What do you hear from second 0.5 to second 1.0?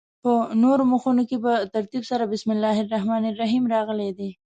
نورو